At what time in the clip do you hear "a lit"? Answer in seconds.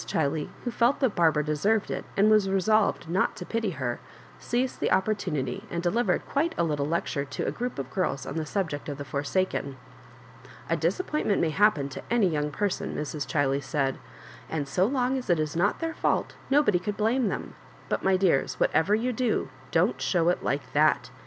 6.57-6.77